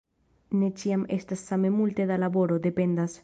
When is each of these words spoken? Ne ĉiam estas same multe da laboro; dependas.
Ne 0.61 0.69
ĉiam 0.83 1.03
estas 1.17 1.45
same 1.51 1.71
multe 1.77 2.09
da 2.13 2.19
laboro; 2.25 2.61
dependas. 2.67 3.19